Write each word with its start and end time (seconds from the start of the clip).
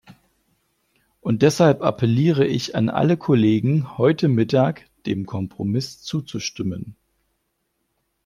Und 1.21 1.43
deshalb 1.43 1.83
appelliere 1.83 2.47
ich 2.47 2.73
an 2.75 2.89
alle 2.89 3.17
Kollegen, 3.17 3.99
heute 3.99 4.29
Mittag 4.29 4.89
dem 5.05 5.27
Kompromiss 5.27 6.01
zuzustimmen. 6.01 6.95